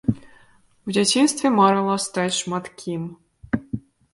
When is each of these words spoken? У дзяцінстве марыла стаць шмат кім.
У 0.87 0.95
дзяцінстве 0.95 1.47
марыла 1.59 1.99
стаць 2.07 2.33
шмат 2.41 2.65
кім. 2.81 3.01